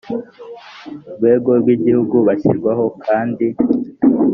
rwego 1.15 1.49
rw 1.61 1.67
igihugu 1.75 2.15
bagashyirwaho 2.27 2.85
kandi 3.05 3.47